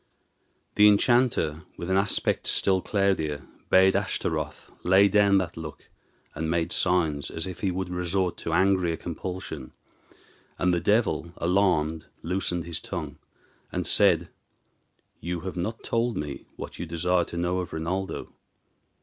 [0.73, 5.89] The enchanter, with an aspect still cloudier, bade Ashtaroth lay down that look,
[6.33, 9.73] and made signs as if he would resort to angrier compulsion;
[10.57, 13.19] and the devil, alarmed, loosened his tongue,
[13.71, 14.29] and said,
[15.19, 18.33] "You have not told me what you desire to know of Rinaldo."